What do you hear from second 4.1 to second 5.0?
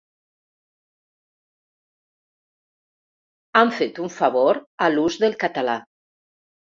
favor a